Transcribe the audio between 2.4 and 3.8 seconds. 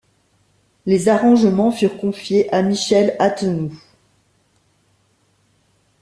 à Michel Attenoux.